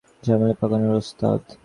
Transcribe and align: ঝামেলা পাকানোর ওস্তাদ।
ঝামেলা 0.23 0.55
পাকানোর 0.61 0.93
ওস্তাদ। 0.95 1.41